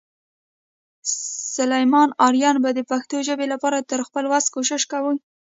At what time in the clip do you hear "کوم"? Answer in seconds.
4.91-5.15